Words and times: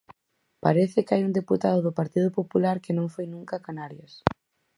Parece 0.65 0.99
que 1.05 1.13
hai 1.13 1.23
un 1.27 1.37
deputado 1.39 1.79
do 1.85 1.95
Partido 1.99 2.29
Popular 2.39 2.75
que 2.83 2.95
non 2.97 3.07
foi 3.13 3.25
nunca 3.35 3.53
a 3.57 3.63
Canarias. 3.67 4.13